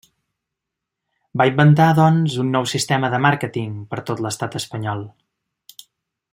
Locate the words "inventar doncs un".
1.49-2.49